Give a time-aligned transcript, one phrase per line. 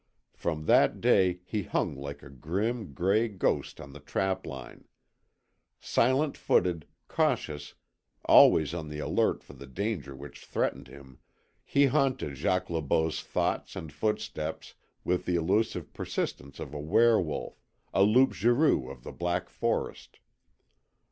[0.33, 4.85] From that day he hung like a grim, gray ghost to the trapline.
[5.79, 7.75] Silent footed, cautious,
[8.25, 11.19] always on the alert for the danger which threatened him,
[11.63, 17.21] he haunted Jacques Le Beau's thoughts and footsteps with the elusive persistence of a were
[17.21, 17.61] wolf
[17.93, 20.19] a loup garou of the Black Forest.